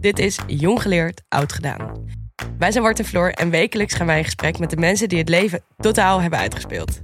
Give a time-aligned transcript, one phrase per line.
[0.00, 2.04] Dit is Jong Geleerd, Oud Gedaan.
[2.58, 5.18] Wij zijn Wart en Floor en wekelijks gaan wij in gesprek met de mensen die
[5.18, 7.00] het leven totaal hebben uitgespeeld.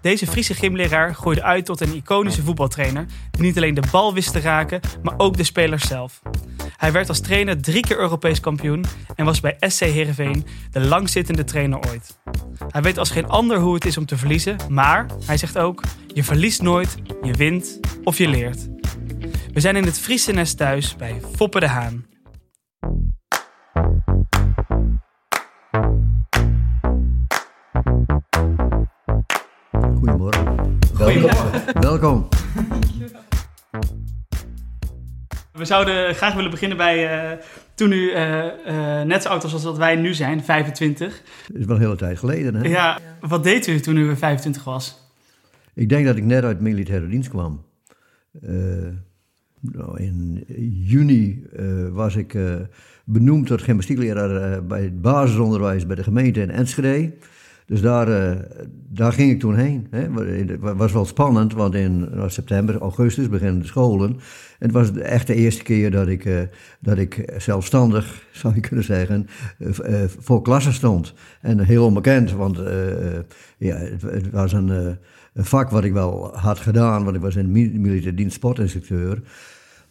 [0.00, 4.32] Deze Friese gymleraar groeide uit tot een iconische voetbaltrainer die niet alleen de bal wist
[4.32, 6.22] te raken, maar ook de spelers zelf.
[6.76, 11.44] Hij werd als trainer drie keer Europees kampioen en was bij SC Heerenveen de langzittende
[11.44, 12.18] trainer ooit.
[12.68, 15.82] Hij weet als geen ander hoe het is om te verliezen, maar hij zegt ook:
[16.06, 18.68] je verliest nooit, je wint of je leert.
[19.52, 22.06] We zijn in het Friese nest thuis bij Foppe de Haan.
[29.98, 30.78] Goedemorgen.
[30.94, 31.80] Goedemorgen.
[31.80, 32.28] Welkom.
[35.52, 37.38] We zouden graag willen beginnen bij eh,
[37.74, 41.22] toen u eh, eh, net zo oud was als dat wij nu zijn, 25.
[41.48, 42.68] Dat is wel een hele tijd geleden, hè?
[42.68, 45.10] Ja, wat deed u toen u 25 was?
[45.74, 47.64] Ik denk dat ik net uit militaire dienst kwam.
[49.70, 50.44] Nou, in
[50.84, 52.54] juni eh, was ik eh,
[53.04, 57.12] benoemd tot gymnastiekleraar eh, bij het basisonderwijs bij de gemeente in Enschede.
[57.66, 58.36] Dus daar,
[58.88, 59.86] daar ging ik toen heen.
[59.90, 64.10] Het was wel spannend, want in nou, september, augustus beginnen de scholen.
[64.58, 66.48] En het was echt de eerste keer dat ik,
[66.80, 69.26] dat ik zelfstandig, zou je kunnen zeggen,
[70.18, 71.14] voor klassen stond.
[71.40, 72.60] En heel onbekend, want
[73.58, 74.68] ja, het, was een,
[75.32, 78.34] een vak wat ik wel had gedaan, want ik was in de mi- militaire dienst
[78.34, 79.22] sportinstructeur.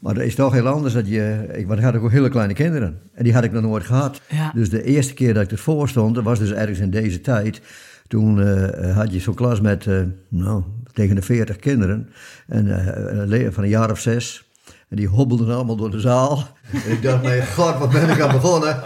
[0.01, 0.93] Maar dat is toch heel anders.
[0.93, 2.99] Dat je, ik, want ik had ook hele kleine kinderen.
[3.13, 4.21] En die had ik nog nooit gehad.
[4.29, 4.51] Ja.
[4.55, 7.61] Dus de eerste keer dat ik ervoor stond, dat was dus ergens in deze tijd.
[8.07, 12.09] Toen eh, had je zo'n klas met, eh, nou, tegen de 40 kinderen.
[12.47, 14.49] En eh, le- van een jaar of zes.
[14.89, 16.47] En die hobbelden allemaal door de zaal.
[16.85, 18.77] En ik dacht, mijn god, wat ben ik aan begonnen?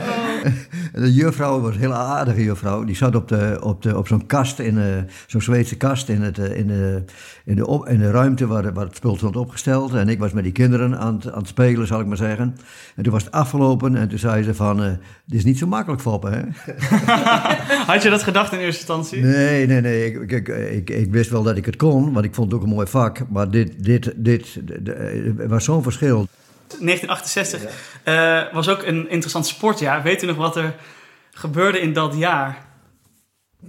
[0.93, 2.83] En de juffrouw was een hele aardige juffrouw.
[2.83, 4.85] Die zat op, de, op, de, op zo'n kast, in, eh,
[5.27, 7.03] zo'n Zweedse kast in, het, eh, in, de,
[7.45, 9.93] in, de, op, in de ruimte waar, waar het spul stond opgesteld.
[9.93, 12.55] En ik was met die kinderen aan het, aan het spelen, zal ik maar zeggen.
[12.95, 14.89] En toen was het afgelopen en toen zei ze van, eh
[15.25, 16.41] dit is niet zo makkelijk foppen, hè?
[17.91, 19.21] Had je dat gedacht in eerste instantie?
[19.21, 20.05] Nee, nee, nee.
[20.13, 22.66] Ik, ik, ik, ik wist wel dat ik het kon, want ik vond het ook
[22.67, 23.19] een mooi vak.
[23.29, 24.88] Maar dit, dit, dit, d- d-
[25.39, 26.27] er was zo'n verschil.
[26.67, 27.63] 1968
[28.03, 30.03] eh, was ook een interessant sportjaar.
[30.03, 30.75] Weet u nog wat er
[31.31, 32.65] gebeurde in dat jaar?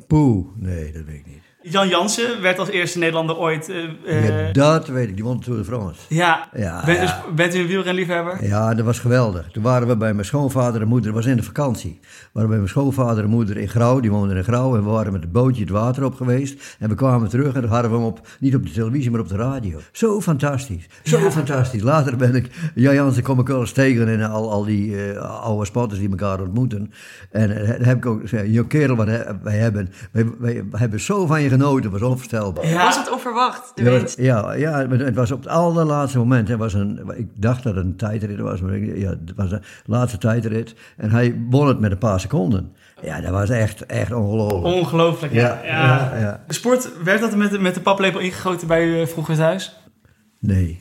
[0.07, 1.46] Poeh, nee, dat weet ik niet.
[1.69, 3.69] Jan Jansen werd als eerste Nederlander ooit...
[3.69, 6.01] eh, eh, ja, dat weet ik, die won de Tour de France.
[6.09, 6.49] ja.
[6.57, 7.05] Ja, Bent, ja.
[7.05, 8.45] dus- bent u een wielrenliefhebber?
[8.45, 9.49] Ja, dat was geweldig.
[9.53, 11.99] Toen waren we bij mijn schoonvader en moeder, dat was in de vakantie.
[12.03, 14.77] We waren bij mijn schoonvader en moeder in Grauw, die woonden in Grauw.
[14.77, 16.77] En we waren met het bootje het water op geweest.
[16.79, 19.21] En we kwamen terug en toen hadden we hem op, niet op de televisie, maar
[19.21, 19.79] op de radio.
[19.93, 21.83] Zo fantastisch, zo fantastisch.
[21.83, 25.43] Later ben ik, Jan Jansen kom ik wel eens tegen in al, al die eh,
[25.43, 26.93] oude spotters die elkaar ontmoeten.
[27.31, 29.07] En dan heb ik ook gezegd, joh kerel, wat
[29.43, 32.67] wij hebben, wij, wij hebben zo van je genoten, het was onvoorstelbaar.
[32.67, 32.85] Ja.
[32.85, 34.19] Was het onverwacht, de Ja, winst?
[34.19, 36.49] ja, ja, het was op het allerlaatste moment.
[36.49, 39.51] Het was een, ik dacht dat het een tijdrit was, maar ik- ja, het was
[39.51, 40.75] de laatste tijdrit.
[40.97, 42.73] En hij won het met een paar seconden.
[43.03, 44.65] Ja, dat was echt, echt ongelooflijk.
[44.65, 45.61] Ongelooflijk, ja.
[45.65, 45.85] Ja,
[46.15, 46.45] ja, ja.
[46.47, 49.77] De sport, werd dat met, de- met de paplepel ingegoten bij u eh, vroeger thuis?
[50.41, 50.81] Nee,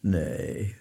[0.00, 0.76] nee.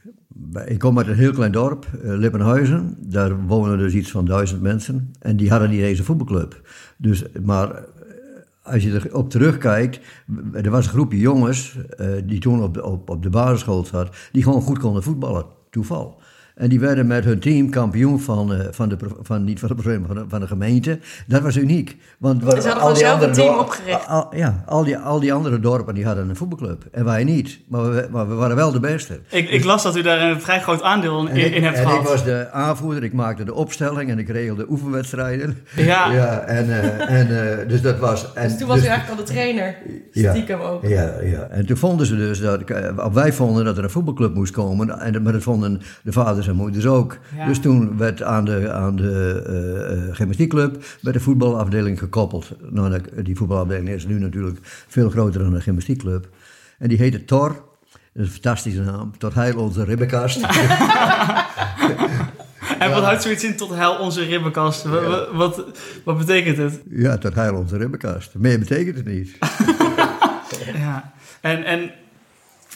[0.66, 2.96] Ik kom uit een heel klein dorp, eh, Lippenhuizen.
[3.00, 5.12] Daar wonen dus iets van duizend mensen.
[5.20, 6.62] En die hadden niet eens een voetbalclub.
[6.98, 7.84] Dus, maar
[8.68, 10.00] als je erop terugkijkt,
[10.54, 14.44] er was een groepje jongens eh, die toen op op, op de basisschool zat, die
[14.44, 15.46] gewoon goed konden voetballen.
[15.70, 16.22] Toeval.
[16.58, 19.76] En die werden met hun team kampioen van, eh, van, de, van, niet van de
[19.76, 21.00] provincie, van de, van de gemeente.
[21.28, 21.98] Dat was uniek.
[22.18, 24.08] Want hadden gewoon zelf een team opgericht.
[24.08, 26.86] Al, ja, al die, al die andere dorpen die hadden een voetbalclub.
[26.92, 27.60] En wij niet.
[27.68, 29.20] Maar we, maar we waren wel de beste.
[29.30, 31.78] Ik, ik las dat u daar een vrij groot aandeel in, En ik, in hebt
[31.78, 32.02] en gehad.
[32.02, 35.58] ik was de aanvoerder, ik maakte de opstelling en ik regelde oefenwedstrijden.
[35.76, 36.12] Ja.
[36.12, 38.34] ja en, eh, en, eh, dus dat was...
[38.34, 39.76] En, Dus toen was u eigenlijk al de trainer.
[40.12, 40.32] Ja.
[40.32, 40.88] Stiekem ook.
[40.88, 41.48] Ja, ja.
[41.50, 42.62] En toen vonden ze dus dat,
[43.14, 46.56] wij vonden dat er een voetbalclub moest komen, en, maar dat vonden de vaders en
[46.56, 47.18] moeders ook.
[47.36, 47.46] Ja.
[47.46, 49.44] Dus toen werd aan de, aan de
[50.10, 52.52] eh, gymnastiekclub werd de voetbalafdeling gekoppeld.
[52.70, 56.30] Nou, die voetbalafdeling is nu natuurlijk veel groter dan de gymnastiekclub.
[56.80, 57.48] En die heette Tor.
[58.14, 59.18] Dat is een fantastische naam.
[59.18, 60.40] Tot heil onze ribbenkast.
[62.80, 64.84] En wat houdt zoiets in tot hel onze ribbenkast?
[64.84, 65.64] Wat, wat, wat,
[66.04, 66.82] wat betekent het?
[66.90, 68.34] ja, tot heil onze ribbenkast.
[68.36, 69.38] Meer betekent het niet.
[70.74, 71.14] Ja.
[71.42, 71.92] En, en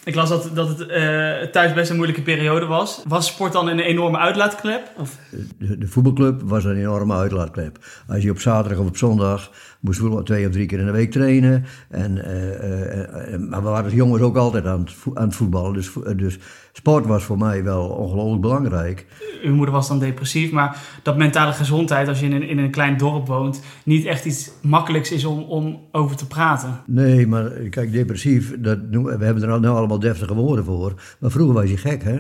[0.03, 3.03] ik las dat, dat het eh, thuis best een moeilijke periode was.
[3.07, 4.92] Was sport dan een enorme uitlaatklep?
[4.98, 5.18] Of?
[5.57, 7.77] De, de voetbalclub was een enorme uitlaatklep.
[8.07, 10.92] Als je op zaterdag of op zondag moest voetbal twee of drie keer in de
[10.92, 11.65] week trainen.
[11.89, 15.74] En, eh, eh, maar we waren jongens ook altijd aan het, aan het voetballen.
[15.74, 16.38] Dus, dus
[16.71, 19.06] sport was voor mij wel ongelooflijk belangrijk.
[19.44, 22.71] Uw moeder was dan depressief, maar dat mentale gezondheid als je in een, in een
[22.71, 23.62] klein dorp woont...
[23.83, 26.81] niet echt iets makkelijks is om, om over te praten.
[26.85, 30.94] Nee, maar kijk, depressief, dat, we hebben er al- nou allemaal deftige woorden voor.
[31.19, 32.19] Maar vroeger was je gek, hè?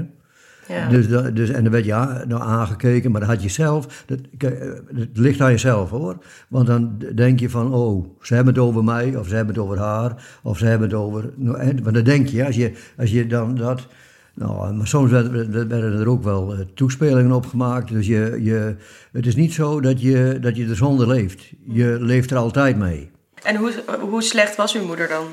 [0.67, 0.89] Ja.
[0.89, 4.49] Dus, dus, en dan werd je nou aangekeken, maar dan had je zelf, dat, eh,
[4.95, 6.17] het ligt aan jezelf hoor.
[6.47, 9.63] Want dan denk je van, oh, ze hebben het over mij, of ze hebben het
[9.63, 12.71] over haar, of ze hebben het over, nou, hè, want dan denk je, als je,
[12.97, 13.87] als je dan dat,
[14.33, 17.89] nou, maar soms werden, er ook wel eh, toespelingen op gemaakt.
[17.89, 18.75] Dus je, je,
[19.11, 21.53] het is niet zo dat je, dat je er zonder leeft.
[21.67, 23.11] Je leeft er altijd mee.
[23.43, 25.25] En hoe, hoe slecht was uw moeder dan?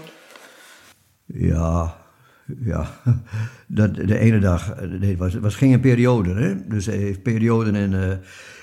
[1.24, 1.96] Ja,
[2.64, 2.90] ja.
[3.66, 6.34] Dat, de ene dag, eh, nee, het was, was geen periode.
[6.34, 6.66] Hè?
[6.66, 8.10] Dus hij heeft perioden in, eh,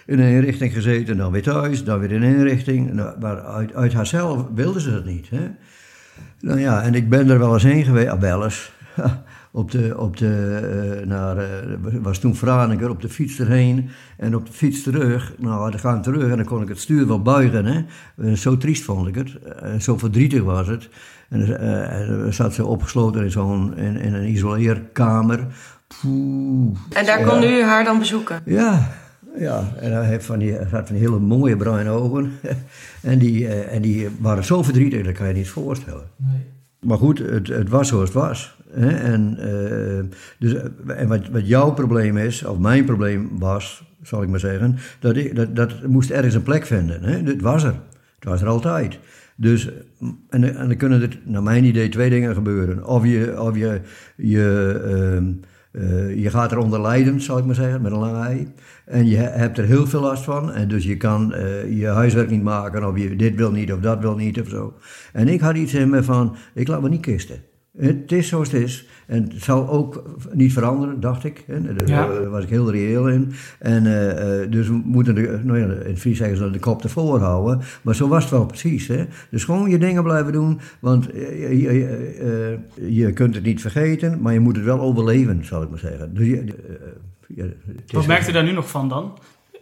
[0.06, 2.94] in een inrichting gezeten, dan weer thuis, dan weer in een inrichting.
[2.94, 5.30] Nou, Maar uit, uit haarzelf wilde ze dat niet.
[5.30, 5.48] Hè?
[6.40, 8.72] Nou ja, en ik ben er wel eens heen geweest, ah, wel eens.
[9.56, 10.60] Op de, op de,
[11.02, 11.48] eh, naar, eh,
[12.02, 15.34] was toen Franeker, op de fiets erheen en op de fiets terug.
[15.38, 17.66] Nou, dan gaan terug en dan kon ik het stuur wel buigen.
[17.66, 17.84] Hè?
[18.18, 20.90] Eh, Zo triest vond ik het, en zo verdrietig was het.
[21.30, 25.48] En, eh, dan zat ze opgesloten in, zo'n, in, in een isoleerkamer.
[25.88, 26.78] Poeh.
[26.90, 28.42] En daar kon u haar dan bezoeken?
[28.46, 28.92] Ja,
[29.38, 29.74] ja.
[29.80, 32.31] en hij, heeft van die, hij had van die hele mooie bruine ogen.
[33.02, 36.04] en, die, eh, en die waren zo verdrietig, dat kan je niet voorstellen.
[36.86, 38.58] Maar goed, het, het was zoals het was.
[38.72, 38.90] Hè?
[38.90, 40.56] En, eh, dus,
[40.88, 45.16] en wat, wat jouw probleem is, of mijn probleem was, zal ik maar zeggen, dat,
[45.16, 47.04] ik, dat, dat moest ergens een plek vinden.
[47.04, 47.18] Hè?
[47.18, 47.74] Het was er.
[48.16, 49.00] Het was er altijd.
[49.36, 49.70] Dus,
[50.30, 52.88] en, en dan kunnen er, naar mijn idee, twee dingen gebeuren.
[52.88, 53.81] Of je, of je,
[54.16, 55.31] je, ehm,
[55.75, 58.54] eh, je gaat eronder lijden, zal ik maar zeggen, met een lange ei.
[58.86, 60.54] En je hebt er heel veel last van.
[60.54, 63.80] En dus je kan eh, je huiswerk niet maken, of je dit wil niet, of
[63.80, 64.74] dat wil niet, of zo.
[65.13, 67.39] En ik had iets in me van, ik laat me niet kisten.
[67.77, 68.86] Het is zoals het is.
[69.06, 71.44] En het zal ook niet veranderen, dacht ik.
[71.48, 71.62] hè.
[71.75, 72.07] Daar Ja.
[72.07, 73.31] daar was ik heel reëel in.
[73.60, 76.83] En eh, eh, dus we moeten, de, nou ja, in Fries zeggen ze de kop
[76.83, 77.62] ervoor houden.
[77.81, 78.88] Maar zo was het wel precies.
[78.88, 79.06] Hè?
[79.30, 80.60] Dus gewoon je dingen blijven doen.
[80.80, 81.88] Want eh, je, je,
[82.77, 85.80] eh, je kunt het niet vergeten, maar je moet het wel overleven, zal ik maar
[85.80, 86.13] zeggen.
[86.13, 87.45] Dus je, eh, ja,
[87.92, 89.18] Wat merkt u daar nu nog van dan?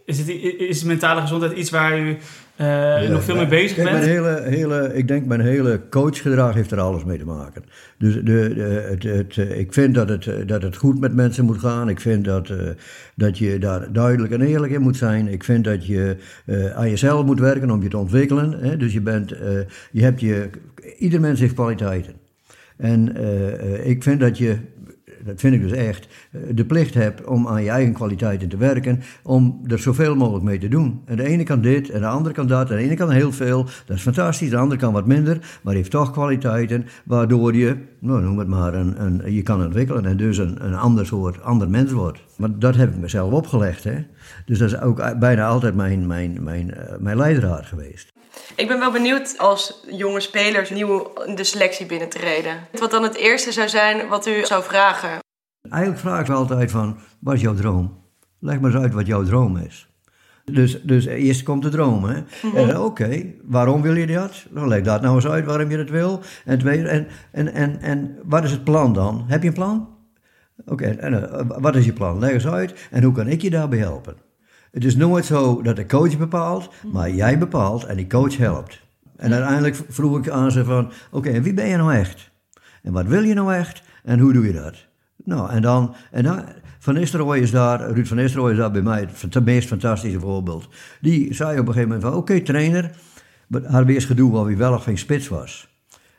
[0.06, 0.28] Is, het,
[0.58, 2.18] is mentale gezondheid iets waar u
[2.56, 4.12] eh, nog veel mee bezig Kijk, mijn bent?
[4.12, 7.64] hele, hele, ik denk mijn hele coachgedrag heeft er alles mee te maken.
[7.98, 11.60] Dus de, de, het, het, ik vind dat het, dat het goed met mensen moet
[11.60, 11.90] gaan.
[11.90, 12.58] Ik vind dat, eh,
[13.16, 15.28] dat je daar duidelijk en eerlijk in moet zijn.
[15.28, 18.52] Ik vind dat je eh, aan jezelf moet werken om je te ontwikkelen.
[18.60, 18.78] Hè?
[18.78, 19.30] Dus je bent,
[19.92, 20.50] je hebt je,
[20.98, 22.14] ieder mens heeft kwaliteiten.
[22.78, 23.16] En
[23.86, 24.58] ik vind dat je,
[25.26, 28.58] dat vind ik dus echt, eh, de plicht hebt om aan je eigen kwaliteiten te
[28.58, 31.02] werken, om er zoveel mogelijk mee te doen.
[31.06, 33.32] En de ene kan dit en de andere kan dat, en de ene kan heel
[33.32, 37.78] veel, dat is fantastisch, de andere kan wat minder, maar heeft toch kwaliteiten waardoor je,
[38.00, 41.42] nou, noem het maar, een, een, je kan ontwikkelen en dus een, een ander soort,
[41.42, 42.20] ander mens wordt.
[42.38, 44.06] Maar dat heb ik mezelf opgelegd, hè.
[44.46, 48.13] Dus dat is ook bijna altijd mijn, mijn, mijn, eh, mijn leidraad geweest.
[48.56, 52.68] Ik ben wel benieuwd als jonge spelers nieuw in de selectie binnen te treden.
[52.80, 55.20] Wat dan het eerste zou zijn wat u zou vragen?
[55.70, 58.02] Eigenlijk vraag ik ze altijd van, wat is jouw droom?
[58.40, 59.88] Leg maar eens uit wat jouw droom is.
[60.46, 62.16] Dus, dus eerst komt de droom, hè.
[62.56, 64.46] En dan, oké, waarom wil je dat?
[64.50, 66.22] Dan leg dat nou eens uit waarom je dat wil.
[66.46, 69.24] En, tweede, en, en, en, en wat is het plan dan?
[69.28, 69.90] Heb je een plan?
[70.66, 72.20] Oké, en eh, wat is je plan?
[72.20, 72.88] Leg eens uit.
[72.92, 74.16] En hoe kan ik je daarbij helpen?
[74.74, 78.82] Het is nooit zo dat de coach bepaalt, maar jij bepaalt en die coach helpt.
[79.16, 82.32] En uiteindelijk vroeg ik aan ze van, oké, wie ben je nou echt?
[82.82, 83.84] En wat wil je nou echt?
[84.04, 84.86] En hoe doe je dat?
[85.24, 86.44] Nou, en dan, en dan
[86.80, 90.70] Van Nistelrooy is daar, Ruud van Nistelrooy is daar bij mij het meest fantastische voorbeeld.
[91.02, 92.92] Die zei op een gegeven moment van, oké trainer,
[93.48, 95.72] maar weer eens gedoe waar hij wel of geen spits was.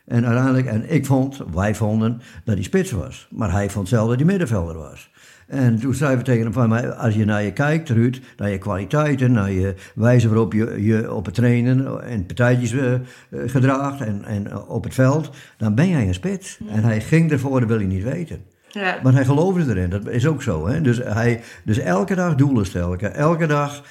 [0.05, 3.27] En uiteindelijk, en ik vond, wij vonden, dat hij spits was.
[3.31, 5.11] Maar hij vond zelf dat hij middenvelder was.
[5.47, 8.49] En toen zeiden we tegen hem van, maar als je naar je kijkt, Ruud, naar
[8.49, 12.99] je kwaliteiten, naar je wijze waarop je, je op het trainen en partijtjes eh, eh,
[13.45, 16.59] gedraagt en, en eh, op het veld, dan ben jij een spits.
[16.69, 18.45] En hij ging ervoor, dat wil hij niet weten.
[18.67, 18.99] Ja.
[19.03, 20.67] Maar hij geloofde erin, dat is ook zo.
[20.67, 20.81] Hè?
[20.81, 23.13] Dus, hij, dus elke dag doelen stellen.
[23.13, 23.83] Elke dag,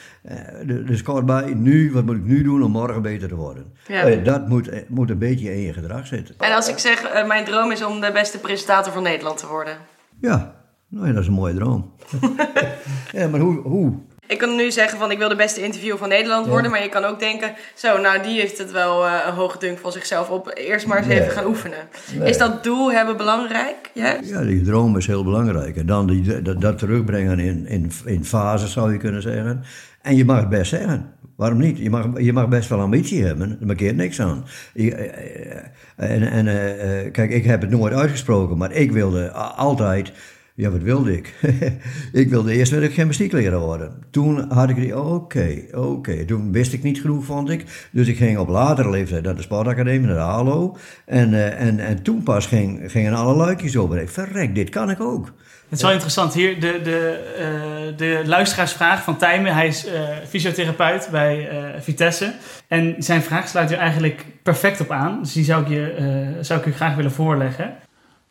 [0.66, 3.64] de- dus kort bij, nu, wat moet ik nu doen om morgen beter te worden?
[3.86, 4.14] Ja.
[4.16, 6.34] Dat moet, moet een beetje in je gedrag zitten.
[6.38, 9.76] En als ik zeg, mijn droom is om de beste presentator van Nederland te worden.
[10.20, 10.54] Ja,
[10.94, 11.90] nou ja, dat is een mooie droom.
[13.12, 13.60] ja, maar hoe?
[13.60, 13.92] hoe?
[14.26, 16.88] Ik kan nu zeggen van ik wil de beste interviewer van Nederland worden, maar je
[16.88, 20.30] kan ook denken, zo, nou die heeft het wel eh, een hoge dunk van zichzelf
[20.30, 20.50] op.
[20.54, 21.20] Eerst maar eens Nee.
[21.20, 21.78] even gaan oefenen.
[22.18, 22.28] Nee.
[22.28, 23.90] Is dat doel hebben belangrijk?
[23.94, 24.18] Ja?
[24.22, 25.76] Ja, die droom is heel belangrijk.
[25.76, 29.62] En dan die, dat, dat terugbrengen in, in, in fases, zou je kunnen zeggen.
[30.02, 31.12] En je mag het best zeggen.
[31.36, 31.78] Waarom niet?
[31.78, 34.44] Je mag, je mag best wel ambitie hebben, daar markeert niks aan.
[34.74, 35.64] Eh, eh,
[35.96, 40.12] En, en kijk, ik heb het nooit uitgesproken, maar ik wilde altijd...
[40.56, 41.34] Ja, wat wilde ik?
[42.12, 44.04] ik wilde eerst wilde ik gymnastiekleraar worden.
[44.10, 46.24] Toen had ik die, oké, oké.
[46.24, 47.88] Toen wist ik niet genoeg, vond ik.
[47.92, 50.76] Dus ik ging op latere leeftijd naar de sportacademie, naar de HALO.
[51.06, 54.00] En, eh, en, en toen pas ging, gingen alle luikjes open.
[54.00, 55.32] Ik verrek, dit kan ik ook.
[55.68, 56.34] Het is wel interessant.
[56.34, 59.54] Hier de, de, eh, de luisteraarsvraag van Tijmen.
[59.54, 62.34] Hij is eh, fysiotherapeut bij eh, Vitesse.
[62.68, 65.18] En zijn vraag sluit er eigenlijk perfect op aan.
[65.22, 67.76] Dus die zou ik, je, eh, zou ik u graag willen voorleggen.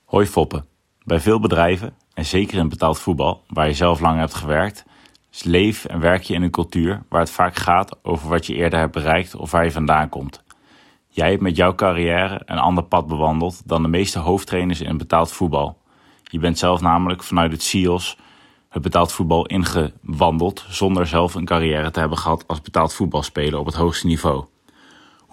[0.06, 0.64] Hoi Foppe.
[1.04, 4.86] Bij veel bedrijven, en zeker in betaald voetbal, waar je zelf lang hebt gewerkt,
[5.42, 8.80] leef en werk je in een cultuur waar het vaak gaat over wat je eerder
[8.80, 10.44] hebt bereikt of waar je vandaan komt.
[11.08, 15.32] Jij hebt met jouw carrière een ander pad bewandeld dan de meeste hoofdtrainers in betaald
[15.32, 15.78] voetbal.
[16.24, 18.18] Je bent zelf namelijk vanuit het SIOS
[18.70, 23.66] het betaald voetbal ingewandeld zonder zelf een carrière te hebben gehad als betaald voetbalspeler op
[23.66, 24.46] het hoogste niveau.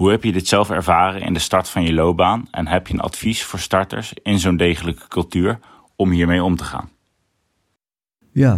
[0.01, 2.95] Hoe heb je dit zelf ervaren in de start van je loopbaan en heb je
[2.95, 5.59] een advies voor starters in zo'n degelijke cultuur
[5.97, 6.89] om hiermee om te gaan?
[8.33, 8.51] Ja,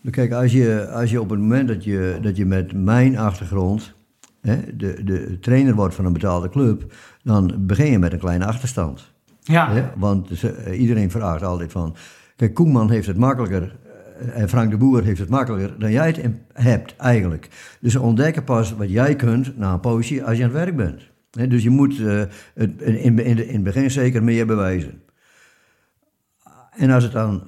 [0.00, 3.18] Nou, kijk, als je, als je op het moment dat je, dat je met mijn
[3.18, 3.92] achtergrond
[4.40, 8.44] hè, de, de trainer wordt van een betaalde club, dan begin je met een kleine
[8.46, 9.12] achterstand.
[9.42, 9.84] Ja, Hè?
[9.96, 11.96] Want ze- iedereen vraagt altijd van,
[12.36, 13.89] kijk, Koeman heeft het makkelijker eh,
[14.34, 16.20] en Frank de Boer heeft het makkelijker dan jij het
[16.52, 17.48] hebt eigenlijk.
[17.80, 21.10] Dus ontdekken pas wat jij kunt na een poosje als je aan het werk bent.
[21.50, 22.20] Dus je moet eh,
[22.54, 25.02] in, in, in, het begin zeker meer bewijzen.
[26.76, 27.42] En als, het dan,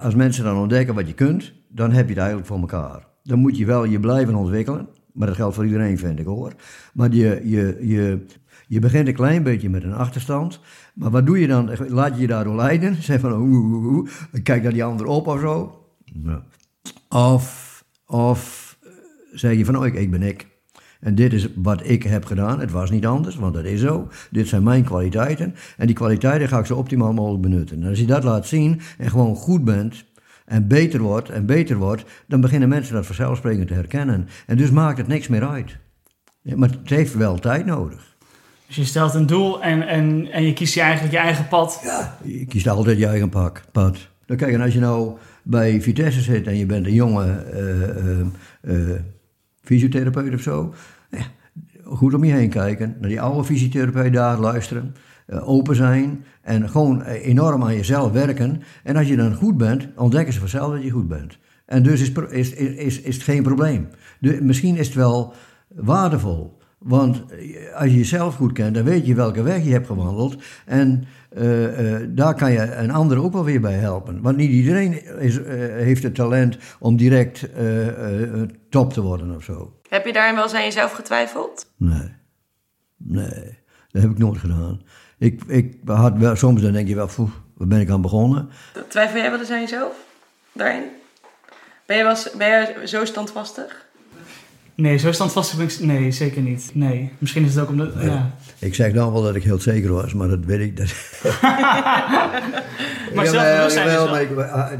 [0.00, 3.06] als mensen dan ontdekken wat je kunt, dan heb je het eigenlijk voor elkaar.
[3.22, 4.88] Dan moet je wel je blijven ontwikkelen.
[5.12, 6.52] Maar dat geldt voor iedereen, vind ik hoor.
[6.92, 8.26] Maar je, je, je,
[8.66, 10.60] je begint een klein beetje met een achterstand.
[10.94, 11.70] Maar wat doe je dan?
[11.88, 13.02] Laat je je daardoor leiden?
[13.02, 14.08] Zeg van,
[14.42, 15.81] kijk naar die ander op of zo.
[16.24, 16.42] Ja.
[17.08, 18.76] Of, of
[19.32, 20.46] zeg je van, oh, ik, ik ben ik.
[21.00, 22.60] En dit is wat ik heb gedaan.
[22.60, 24.08] Het was niet anders, want dat is zo.
[24.30, 25.54] Dit zijn mijn kwaliteiten.
[25.76, 27.82] En die kwaliteiten ga ik zo optimaal mogelijk benutten.
[27.82, 30.04] En als je dat laat zien en gewoon goed bent
[30.44, 34.28] en beter wordt en beter wordt, dan beginnen mensen dat vanzelfsprekend te herkennen.
[34.46, 35.78] En dus maakt het niks meer uit.
[36.42, 38.16] Ja, maar het heeft wel tijd nodig.
[38.66, 41.82] dus je stelt een doel en, en, en je kiest je eigenlijk je eigen pad.
[42.22, 44.10] Je kiest altijd je eigen pak, pad.
[44.26, 47.82] Nou, kijk, en als je nou bij Vitesse zit en je bent een jonge eh,
[47.88, 48.20] eh,
[48.60, 49.00] eh,
[49.62, 50.74] fysiotherapeut of zo,
[51.10, 51.24] ja,
[51.84, 54.94] goed om je heen kijken, naar die oude fysiotherapeut daar luisteren,
[55.40, 58.62] open zijn en gewoon enorm aan jezelf werken.
[58.82, 61.38] En als je dan goed bent, ontdekken ze vanzelf dat je goed bent.
[61.66, 63.88] En dus is, is, is, is, het geen probleem.
[64.40, 65.34] Misschien is het wel
[65.68, 66.58] waardevol.
[66.82, 70.36] Want eh, als je jezelf goed kent, dan weet je welke weg je hebt gewandeld.
[70.66, 74.22] En eh, eh, daar kan je een ander ook wel weer bij helpen.
[74.22, 75.38] Want niet iedereen is,
[75.72, 77.48] heeft het talent om direct
[78.70, 79.76] top te worden of zo.
[79.88, 81.66] Heb je daarin wel eens aan jezelf getwijfeld?
[81.76, 82.20] Nee.
[82.96, 83.58] Nee,
[83.90, 84.82] dat heb ik nooit gedaan.
[85.18, 88.50] Ik, ik had wel, soms dan denk je wel, poeh, waar ben ik aan begonnen?
[88.88, 89.96] Twijfel jij wel eens aan jezelf?
[90.52, 90.84] Daarin?
[91.86, 93.81] Ben je, wel, ben je zo standvastig?
[94.74, 95.78] Nee, zo standvastig ben ik...
[95.80, 96.70] Nee, zeker niet.
[96.74, 97.92] Nee, misschien is het ook omdat...
[98.02, 98.34] Ja.
[98.58, 100.76] Ik zeg dan wel dat ik heel zeker was, maar dat weet ik.
[100.76, 100.94] Dat...
[103.14, 104.08] Maar jawel, wel...
[104.10, 104.70] maar ik- ah,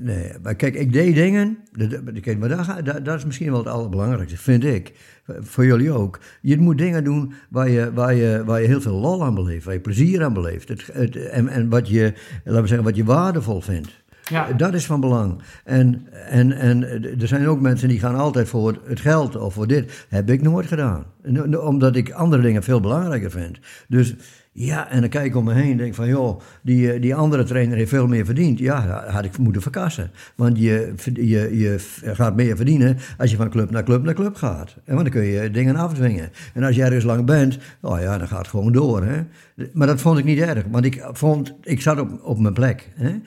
[0.00, 1.58] nee, maar kijk, ik deed dingen.
[1.72, 2.48] dat- dat- maar
[2.84, 4.92] daar- dat is misschien wel het allerbelangrijkste, vind ik.
[5.40, 6.18] Voor jullie ook.
[6.40, 9.64] Je moet dingen doen waar je, waar je, waar je heel veel lol aan beleeft,
[9.64, 10.68] waar je plezier aan beleeft.
[10.68, 12.12] Het, het, en en wat, je,
[12.44, 13.99] laten we zeggen, wat je waardevol vindt.
[14.30, 14.52] Ja.
[14.52, 15.42] Dat is van belang.
[15.64, 16.82] En, en, en
[17.20, 20.06] er zijn ook mensen die gaan altijd voor het geld of voor dit.
[20.08, 21.04] Heb ik nooit gedaan.
[21.60, 23.58] Omdat ik andere dingen veel belangrijker vind.
[23.88, 24.14] Dus
[24.52, 26.08] ja, en dan kijk ik om me heen en denk van...
[26.08, 28.58] joh, die, eh, die andere trainer heeft veel meer verdiend.
[28.58, 30.10] Ja, had ik moeten verkassen.
[30.34, 34.34] Want je, je, je gaat meer verdienen als je van club naar club naar club
[34.34, 34.76] gaat.
[34.84, 36.30] En want dan kun je dingen afdwingen.
[36.54, 39.04] En als je ergens lang bent, oh ja, dan gaat het gewoon door.
[39.04, 39.22] Hè?
[39.72, 42.88] Maar dat vond ik niet erg, want ik, vond, ik zat op, op mijn plek.
[42.94, 43.20] Hè?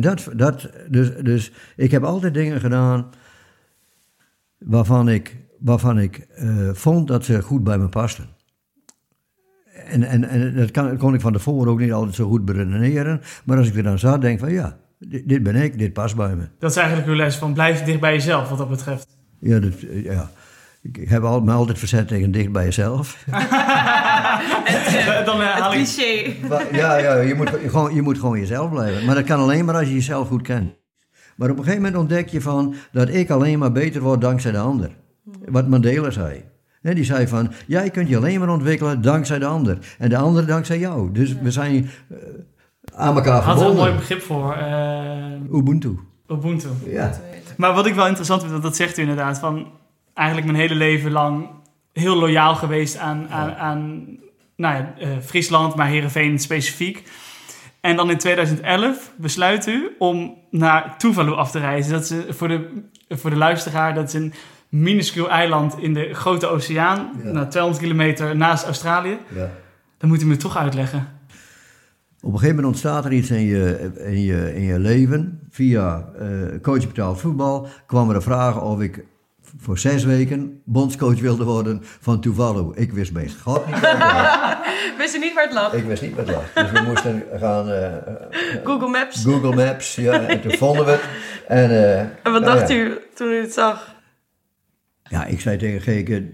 [0.00, 3.06] Dat, dat, dus, dus ik heb altijd dingen gedaan
[4.58, 8.35] waarvan ik, waarvan ik eh, vond dat ze goed bij me pasten.
[9.86, 13.20] En, en, en dat kan, kon ik van tevoren ook niet altijd zo goed beredeneren.
[13.44, 15.92] Maar als ik er dan zat, denk ik van ja, dit, dit ben ik, dit
[15.92, 16.44] past bij me.
[16.58, 19.06] Dat is eigenlijk uw les van blijf dicht bij jezelf wat dat betreft.
[19.40, 20.30] Ja, dat, eh, ja.
[20.82, 23.24] Ik heb al, me altijd verzet tegen dicht bij jezelf.
[25.24, 25.78] Dan eh, haal ik...
[25.78, 26.34] Cliché.
[26.48, 29.04] Maar ja, ja je, moet, gewoon, je moet gewoon jezelf blijven.
[29.04, 30.74] Maar dat kan alleen maar als je jezelf goed kent.
[31.36, 34.52] Maar op een gegeven moment ontdek je van dat ik alleen maar beter word dankzij
[34.52, 34.90] de ander.
[35.44, 36.44] Wat Mandela zei.
[36.94, 39.78] Die zei van, jij kunt je alleen maar ontwikkelen dankzij de ander.
[39.98, 41.12] En de ander dankzij jou.
[41.12, 42.16] Dus we zijn eh,
[42.94, 43.96] aan elkaar had er een mooi verbonden.
[43.96, 44.52] begrip voor.
[44.52, 45.98] eh, Ubuntu.
[46.28, 46.68] Ubuntu.
[46.84, 47.12] Ja.
[47.56, 49.66] Maar wat ik wel interessant vind, want dat zegt u inderdaad, van
[50.14, 51.48] eigenlijk mijn hele leven lang
[51.92, 54.06] heel loyaal geweest aan, aan, aan
[54.56, 57.02] nou ja, eh, Friesland, maar Heerenveen specifiek.
[57.80, 61.92] En dan in 2011 besluit u om naar Tuvalu af te reizen.
[61.92, 64.32] Dat is voor de, voor de luisteraar, dat is een
[64.68, 67.30] minuscuul eiland in de grote oceaan, Ja.
[67.30, 69.18] nou, 200 kilometer naast Australië.
[69.34, 69.50] ja.
[69.98, 71.08] Dan moet u me toch uitleggen.
[72.20, 75.40] Op een gegeven moment ontstaat er iets in je, in je, in je leven.
[75.50, 79.04] Via uh, coach betaald voetbal kwam er een vraag of ik
[79.58, 82.72] voor zes weken bondscoach wilde worden van Tuvalu.
[82.74, 84.58] Ik wist bij god niet waar
[84.98, 85.72] Wist je niet waar het lag?
[85.72, 86.52] Ik wist niet waar het lag.
[86.64, 87.68] Dus we moesten gaan...
[87.68, 87.94] Uh,
[88.64, 89.24] Google Maps?
[89.24, 90.20] Google Maps, ja.
[90.20, 91.00] En toen vonden we het.
[91.48, 93.94] En, uh, en wat dacht u toen u het zag?
[95.08, 96.24] Ja, ik zei tegen Geke,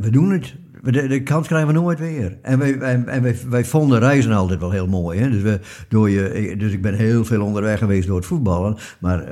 [0.00, 0.54] we doen het.
[0.82, 2.38] De, de, kans krijgen we nooit weer.
[2.42, 5.20] En wij, en wij, wij vonden reizen altijd wel heel mooi.
[5.20, 5.30] Hè?
[5.30, 8.76] Dus, we, door je, dus ik ben heel veel onderweg geweest door het voetballen.
[8.98, 9.24] Maar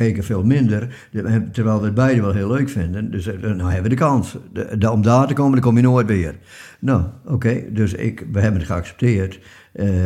[0.00, 1.08] uh, veel minder.
[1.52, 3.10] Terwijl we het beide wel heel leuk vinden.
[3.10, 4.36] Dus nou hebben we de kans.
[4.90, 6.34] Om daar te komen, dan kom je nooit weer.
[6.80, 7.62] Nou, oké.
[7.72, 9.40] dus ik, we hebben het geaccepteerd.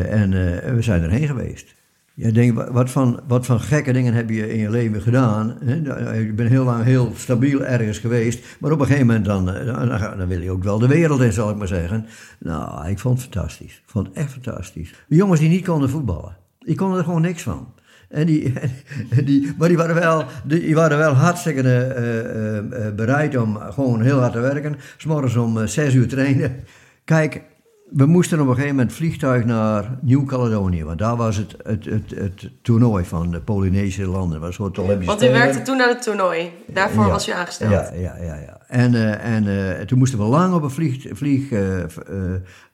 [0.08, 0.30] En
[0.74, 1.74] we zijn erheen geweest.
[2.16, 5.56] Ja, denk, wat, van, wat van gekke dingen heb je in je leven gedaan?
[5.64, 5.74] Hè?
[6.18, 9.66] Je bent heel lang heel stabiel ergens geweest, maar op een gegeven moment dan, eh,
[9.66, 12.06] dan, dan, wil je ook wel de wereld in, zal ik maar zeggen.
[12.38, 13.72] Nou, ik vond het fantastisch.
[13.72, 14.94] Ik vond het echt fantastisch.
[15.08, 17.72] De jongens die niet konden voetballen, die konden er gewoon niks van.
[18.08, 18.52] En die,
[19.24, 24.18] die, maar die waren wel, die waren wel hartstikke uh, uh, bereid om gewoon heel
[24.18, 24.76] hard te werken.
[24.96, 26.56] S'morgens om zes uur trainen.
[27.04, 27.42] Kijk,
[27.90, 30.84] we moesten op een gegeven moment vliegtuig naar Nieuw-Caledonië.
[30.84, 34.40] Want daar was het, het, het, het, toernooi van de Polynesische landen.
[34.40, 36.50] Was soort want u werkte toen aan het toernooi.
[36.66, 37.70] Daarvoor was u aangesteld.
[37.70, 38.34] Ja, ja, ja.
[38.34, 38.60] ja.
[38.68, 41.50] En, uh, en uh, toen moesten we lang op een vliegveld vlieg,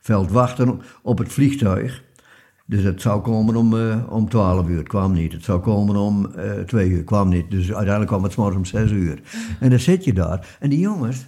[0.08, 2.02] uh, wachten op het vliegtuig.
[2.66, 3.74] Dus het zou komen om,
[4.08, 5.32] om 12 uur, het kwam niet.
[5.32, 6.30] Het zou komen om
[6.66, 7.50] 2 uur, kwam niet.
[7.50, 9.20] Dus uiteindelijk kwam het morgens om 6 uur.
[9.60, 10.56] En dan zit je daar.
[10.60, 11.26] En die jongens,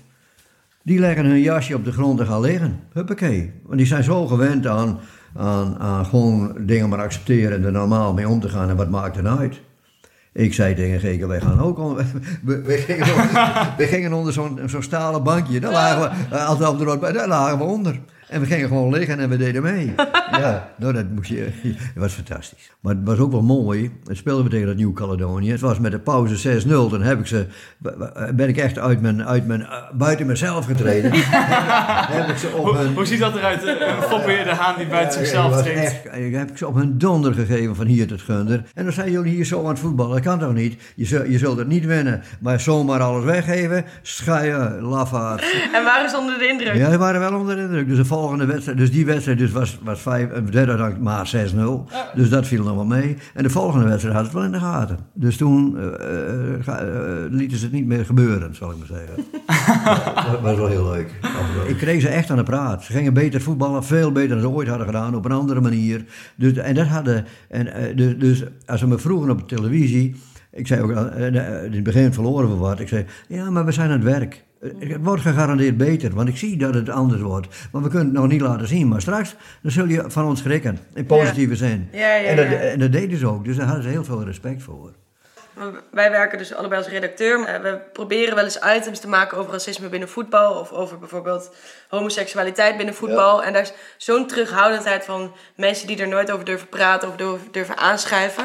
[0.83, 2.81] die leggen hun jasje op de grond en gaan liggen.
[2.93, 3.53] Huppakee.
[3.65, 4.99] Want die zijn zo gewend aan,
[5.37, 8.69] aan, aan gewoon dingen maar accepteren en er normaal mee om te gaan.
[8.69, 9.61] En wat maakt nou uit?
[10.33, 12.05] Ik zei tegen Geke, wij gaan ook onder,
[12.45, 13.07] we, gingen,
[13.77, 15.61] we gingen onder zo'n zo'n stalen bankje.
[15.61, 18.01] Daar lagen we, altijd op de daar lagen we onder.
[18.33, 19.95] En we gingen gewoon liggen en we deden mee.
[20.41, 22.71] ja, nou, dat moest je, het was fantastisch.
[22.81, 23.91] Maar het was ook wel mooi.
[24.07, 25.51] Het speelden we tegen dat Nieuw-Caledonië.
[25.51, 26.69] Het was met de pauze 6-0.
[26.69, 27.47] Dan heb ik ze,
[28.35, 31.11] ben ik echt uit mijn, uit mijn, uh, buiten mezelf getreden.
[32.17, 33.63] heb ik ze op hoe, hun, hoe ziet dat eruit?
[33.63, 36.05] Een foppeer de haan die buiten zichzelf treedt.
[36.13, 38.65] Ik heb ik ze op hun donder gegeven van hier tot gunder.
[38.75, 40.13] En dan zijn jullie hier zo aan het voetballen.
[40.13, 40.83] Dat kan toch niet?
[40.95, 42.23] Je, zult, je zult het niet winnen.
[42.41, 43.85] Maar zomaar alles weggeven.
[44.03, 45.71] Schuien, lafaard.
[45.73, 46.75] En waren ze onder de indruk?
[46.75, 47.89] Ja, ze waren wel onder de indruk.
[47.89, 51.33] Dus de volgende wedstrijd, dus die wedstrijd dus was, was vijf, een derde dag maar
[51.55, 51.59] 6-0.
[52.15, 53.17] Dus dat viel nog wel mee.
[53.35, 54.99] En de volgende wedstrijd had het wel in de gaten.
[55.13, 55.85] Dus toen uh,
[56.69, 56.77] uh,
[57.31, 59.25] lieten ze het niet meer gebeuren, zal ik maar zeggen.
[60.33, 61.11] dat was wel heel leuk.
[61.67, 62.85] Ik kreeg ze echt aan de praat.
[62.85, 66.05] Ze gingen beter voetballen, veel beter dan ze ooit hadden gedaan, op een andere manier.
[66.37, 70.17] Dus, en dat hadden, en, dus, dus als ze me vroegen op de televisie,
[70.53, 72.81] ik zei ook, in het begin verloren we wat.
[72.81, 74.43] Ik zei, ja, maar we zijn aan het werk.
[74.79, 77.47] Het wordt gegarandeerd beter, want ik zie dat het anders wordt.
[77.73, 78.89] Maar we kunnen het nog niet laten zien.
[78.89, 81.89] Maar straks dan zul je van ons schrikken, in positieve zin.
[81.93, 84.25] Ja, ja, en, dat, en dat deden ze ook, dus daar hadden ze heel veel
[84.25, 84.93] respect voor.
[85.91, 87.63] Wij werken dus allebei als redacteur.
[87.63, 90.55] We proberen wel eens items te maken over racisme binnen voetbal.
[90.61, 91.55] Of over bijvoorbeeld
[91.89, 93.45] homoseksualiteit binnen voetbal.
[93.45, 97.15] En daar is zo'n terughoudendheid van mensen die er nooit over durven praten of
[97.51, 98.45] durven aanschrijven.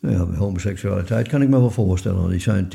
[0.00, 2.30] Ja, homoseksualiteit kan ik me wel voorstellen.
[2.30, 2.68] Die zijn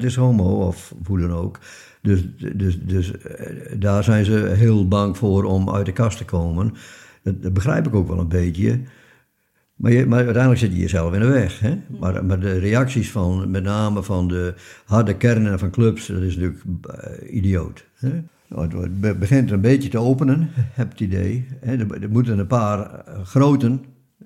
[0.00, 1.58] 10% is homo of hoe dan ook.
[2.02, 6.24] Dus, dus, dus eh, daar zijn ze heel bang voor om uit de kast te
[6.24, 6.74] komen.
[7.22, 8.80] Dat, begrijp ik ook wel een beetje.
[9.74, 11.60] Maar, je, maar, uiteindelijk zit je jezelf in de weg.
[11.60, 11.78] Hè?
[11.98, 16.36] Maar, maar, de reacties van, met name van de harde kernen van clubs, dat is
[16.36, 17.86] natuurlijk uh, idioot.
[17.94, 18.22] Hè?
[18.54, 21.46] Het begint een beetje te openen, heb het idee.
[21.60, 21.76] Hè?
[21.76, 23.84] Er, er moeten een paar uh, groten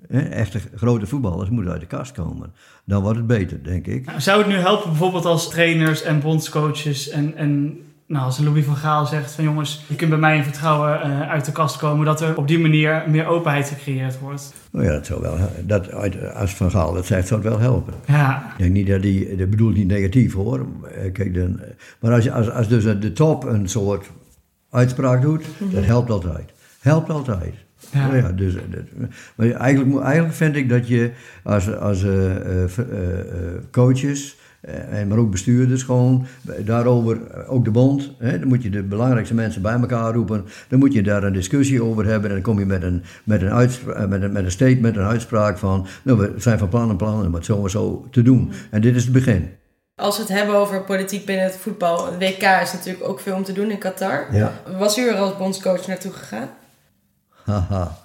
[0.09, 2.53] echte grote voetballers moeten uit de kast komen.
[2.85, 4.09] Dan wordt het beter, denk ik.
[4.17, 8.75] Zou het nu helpen bijvoorbeeld als trainers en bondscoaches en, en nou, als Louis van
[8.75, 12.05] Gaal zegt van jongens, je kunt bij mij in vertrouwen uh, uit de kast komen,
[12.05, 14.53] dat er op die manier meer openheid gecreëerd wordt?
[14.71, 15.93] Nou ja, dat zou wel, dat,
[16.33, 17.93] als Van Gaal dat zegt, zou het wel helpen.
[18.07, 18.51] Ja.
[18.51, 20.65] Ik denk niet dat die, dat bedoel ik niet negatief hoor.
[20.83, 21.59] Eh, kijk, dan,
[21.99, 24.09] maar als, als, als dus de top een soort
[24.69, 26.53] uitspraak doet, dat helpt altijd.
[26.79, 27.53] Helpt altijd.
[27.91, 28.09] Ja.
[28.09, 28.61] Oh ja, dus, eh,
[29.35, 31.11] maar eigenlijk, eigenlijk vind ik dat je
[31.43, 32.71] als, als uh, uh,
[33.71, 34.37] coaches,
[35.07, 36.25] maar ook bestuurders gewoon,
[36.59, 40.79] daarover, ook de bond, hè, dan moet je de belangrijkste mensen bij elkaar roepen, dan
[40.79, 43.69] moet je daar een discussie over hebben en dan kom je met een, met een,
[44.09, 47.25] met een, met een statement, een uitspraak van, nou we zijn van plan en plan
[47.25, 48.51] om het zo en zo te doen.
[48.71, 49.49] En dit is het begin.
[49.95, 53.43] Als we het hebben over politiek binnen het voetbal, WK is natuurlijk ook veel om
[53.43, 54.27] te doen in Qatar.
[54.31, 54.53] Ja.
[54.77, 56.49] Was u er als bondscoach naartoe gegaan?
[57.45, 57.97] Haha.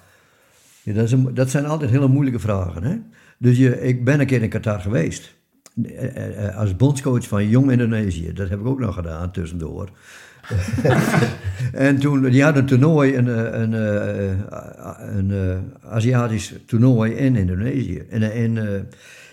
[0.83, 2.83] Ja, dat, dat, zijn altijd hele moeilijke vragen.
[2.83, 2.95] Hè?
[3.37, 5.35] Dus je, ik ben een keer in Qatar geweest.
[5.83, 8.33] Eh, eh, als bondscoach van Jong Indonesië.
[8.33, 9.89] Dat heb ik ook nog gedaan tussendoor.
[11.73, 13.27] en toen, die hadden een toernooi, een,
[13.61, 18.85] een, een, een, Aziatisch toernooi in Indonesië, in, in,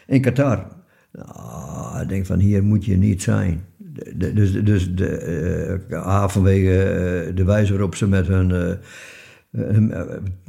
[0.07, 0.67] in Qatar.
[1.13, 3.65] Nou, ik denk van hier moet je niet zijn.
[4.15, 8.79] Dus, dus de, uh, vanwege de wijze waarop ze met hun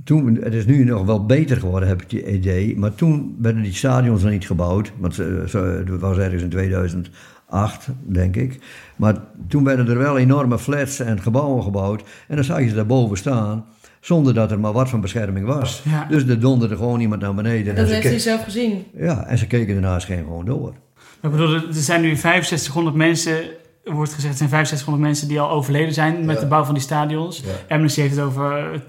[0.04, 2.78] toen, het is nu nog wel beter geworden, heb ik het idee.
[2.78, 4.92] Maar toen werden die stadions nog niet gebouwd.
[4.98, 8.60] Want het was ergens in 2008, denk ik.
[8.96, 9.16] Maar
[9.48, 12.04] toen werden er wel enorme flats en gebouwen gebouwd.
[12.28, 13.66] En dan zag je ze daarboven staan.
[14.00, 15.84] Zonder dat er maar wat van bescherming was.
[16.10, 17.76] Dus er donderde gewoon iemand naar beneden.
[17.76, 18.84] Dat heeft hij zelf gezien.
[18.98, 20.74] Ja, en ze keken daarna geen gewoon door.
[21.22, 23.38] Ik bedoel, er zijn nu 6500 mensen
[23.84, 26.84] wordt gezegd, er zijn 6500 mensen die al overleden zijn met de bouw van die
[26.84, 27.40] stadions.
[27.40, 27.76] Ja.
[27.76, 28.82] Amnesty heeft het over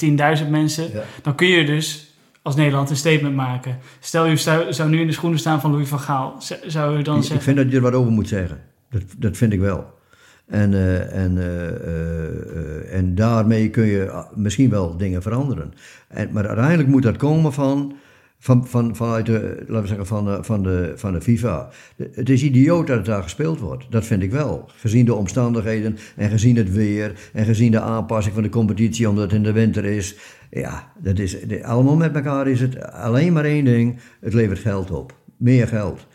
[0.45, 0.91] 10.000 mensen.
[1.23, 3.79] Dan kun je dus als Nederland een statement maken.
[4.01, 6.37] Stel, u zou nu in de schoenen staan van Louis van Gaal.
[6.67, 7.37] Zou u dan ik, zeggen...
[7.37, 8.61] Ik vind dat je er wat over moet zeggen.
[8.91, 9.99] Dat, dat vind ik wel.
[10.47, 15.73] En, uh, en, uh, en daarmee kun je misschien wel dingen veranderen.
[16.09, 17.97] En, maar uiteindelijk moet dat komen van
[18.43, 21.69] van, van, vanuit de, laten we zeggen, van de, van de, van de FIFA.
[21.97, 23.87] Het is idioot dat het daar gespeeld wordt.
[23.91, 24.71] Dat vind ik wel.
[24.77, 29.25] Gezien de omstandigheden en gezien het weer en gezien de aanpassing van de competitie omdat
[29.25, 30.17] het in de winter is.
[30.51, 33.99] Ja, dat is, allemaal met elkaar is het alleen maar één ding.
[34.21, 35.19] Het levert geld op.
[35.37, 36.07] Meer geld.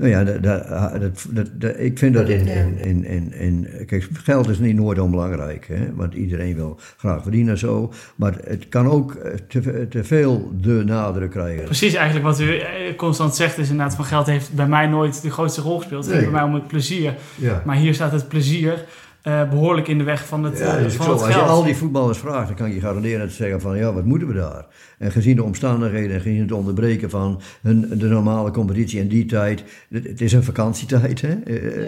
[0.00, 2.46] Nou ja, dat, dat, dat, ik vind dat in,
[2.78, 7.52] in, in, in, Kijk, geld is niet nooit onbelangrijk, hè, want iedereen wil graag verdienen
[7.52, 7.92] en zo.
[8.16, 11.64] Maar het kan ook eh, te, te veel de nadruk krijgen.
[11.64, 15.22] Precies, eigenlijk wat u eh, constant zegt is inderdaad van geld heeft bij mij nooit
[15.22, 16.04] de grootste rol gespeeld.
[16.04, 16.22] Het nee.
[16.22, 17.14] bij mij om het plezier.
[17.36, 17.62] Ja.
[17.64, 18.84] Maar hier staat het plezier
[19.24, 21.34] uh, behoorlijk in de weg van het, ja, dus van het geld.
[21.34, 23.92] Als je al die voetballers vraagt, dan kan ik je garanderen te zeggen van ja,
[23.92, 24.66] wat moeten we daar?
[24.98, 29.26] En gezien de omstandigheden en gezien het onderbreken van hun, de normale competitie in die
[29.26, 31.20] tijd, het, is een vakantietijd.
[31.20, 31.34] Hè?
[31.44, 31.86] Uh,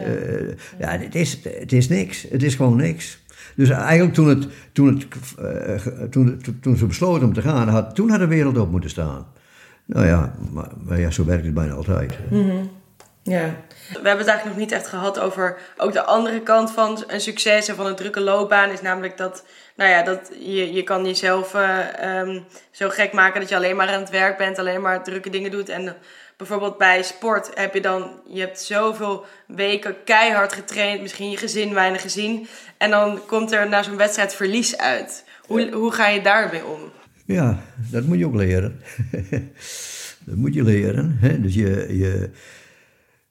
[0.79, 2.27] ja, uh, ja het, is, het is niks.
[2.31, 3.21] Het is gewoon niks.
[3.57, 8.11] Dus eigenlijk toen, het, toen, het, toen, toen ze besloten om te gaan, had, toen
[8.11, 9.27] had de wereld op moeten staan.
[9.87, 12.19] Nou ja, maar, maar ja, zo werkt het bijna altijd.
[12.31, 12.71] Mm -hmm.
[13.23, 13.57] Ja.
[13.89, 17.21] We hebben het eigenlijk nog niet echt gehad over ook de andere kant van een
[17.21, 18.71] succes en van een drukke loopbaan.
[18.71, 19.45] Is namelijk dat,
[19.77, 22.37] nou ja, dat je, je kan jezelf uh,
[22.71, 25.51] zo gek maken dat je alleen maar aan het werk bent, alleen maar drukke dingen
[25.51, 25.69] doet.
[25.69, 25.97] En
[26.37, 31.75] bijvoorbeeld bij sport heb je dan, je hebt zoveel weken keihard getraind, misschien je gezin
[31.75, 32.47] weinig gezien.
[32.77, 35.25] En dan komt er na zo'n wedstrijd verlies uit.
[35.47, 36.81] Hoe, hoe ga je daarmee om?
[37.27, 38.81] Ja, dat moet je ook leren.
[40.27, 41.17] dat moet je leren.
[41.21, 41.41] Hè?
[41.41, 42.31] Dus je, je,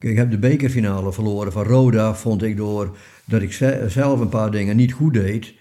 [0.04, 3.54] ik heb de bekerfinale verloren van Roda, vond ik door dat ik
[3.88, 5.54] zelf een paar dingen niet goed deed.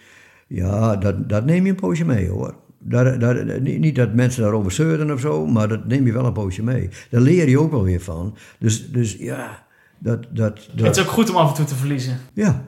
[0.47, 2.55] Ja, dat, dat neem je een poosje mee hoor.
[2.79, 6.33] Daar, daar, niet dat mensen daarover zeuren of zo, maar dat neem je wel een
[6.33, 6.89] poosje mee.
[7.11, 8.37] Daar leer je ook wel weer van.
[8.59, 9.67] Dus, dus ja,
[9.99, 10.87] dat, dat, dat...
[10.87, 12.19] Het is ook goed om af en toe te verliezen.
[12.33, 12.65] Ja.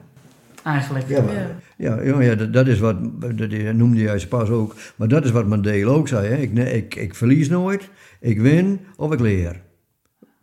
[0.63, 1.07] Eigenlijk.
[1.07, 1.33] Ja, maar,
[1.77, 2.01] ja.
[2.01, 2.95] ja, ja dat, dat, is wat,
[3.37, 6.27] dat noemde jij ze pas ook, maar dat is wat Mandela ook zei.
[6.27, 6.35] Hè.
[6.35, 9.61] Ik, ik, ik verlies nooit, ik win of ik leer.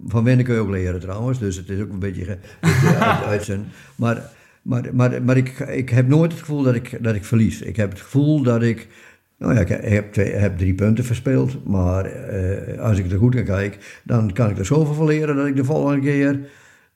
[0.06, 2.26] Van winnen kun je ook leren trouwens, dus het is ook een beetje,
[2.60, 3.72] uit, uit, zijn.
[3.94, 4.22] Maar,
[4.62, 7.60] maar, maar, maar ik, ik heb nooit het gevoel dat ik, dat ik verlies.
[7.60, 8.88] Ik heb het gevoel dat ik.
[9.38, 13.34] Nou ja, ik heb, twee, heb drie punten verspeeld, maar eh, als ik er goed
[13.34, 16.40] naar kijk, dan kan ik er zoveel van leren dat ik de volgende keer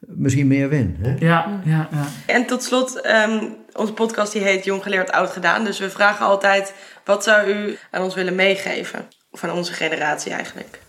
[0.07, 0.97] misschien meer win.
[0.99, 1.15] Hè?
[1.19, 2.07] Ja, ja, ja.
[2.27, 5.65] En tot slot, um, onze podcast die heet Jong Geleerd Oud Gedaan.
[5.65, 9.09] Dus we vragen altijd, wat zou u aan ons willen meegeven?
[9.33, 10.81] Van onze generatie eigenlijk.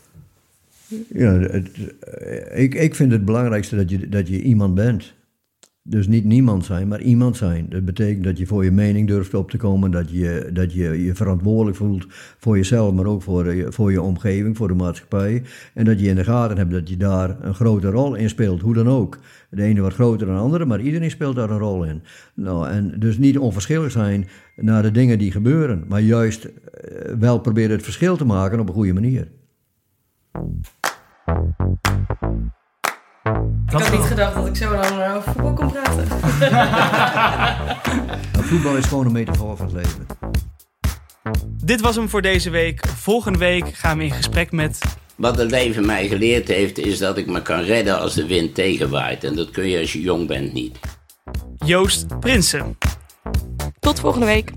[1.13, 5.13] Ja, eh, ik, ik vind het belangrijkste dat je, dat je iemand bent.
[5.87, 7.65] Dus niet niemand zijn, maar iemand zijn.
[7.69, 11.03] Dat betekent dat je voor je mening durft op te komen, dat je dat je,
[11.03, 12.05] je verantwoordelijk voelt
[12.37, 15.43] voor jezelf, maar ook voor je, voor je omgeving, voor de maatschappij.
[15.73, 18.61] En dat je in de gaten hebt dat je daar een grote rol in speelt,
[18.61, 19.19] hoe dan ook.
[19.49, 22.01] De ene wat groter dan de andere, maar iedereen speelt daar een rol in.
[22.33, 26.51] Nou, en dus niet onverschillig zijn naar de dingen die gebeuren, maar juist eh,
[27.19, 29.27] wel proberen het verschil te maken op een goede manier.
[33.65, 36.07] Ik had niet gedacht dat ik zo lang over voetbal kon praten.
[38.33, 40.05] Nou, voetbal is gewoon een metafoor van het leven.
[41.63, 42.87] Dit was hem voor deze week.
[42.87, 44.79] Volgende week gaan we in gesprek met.
[45.15, 48.55] Wat het leven mij geleerd heeft, is dat ik me kan redden als de wind
[48.55, 49.23] tegenwaait.
[49.23, 50.79] En dat kun je als je jong bent niet.
[51.65, 52.77] Joost Prinsen.
[53.79, 54.51] Tot volgende week.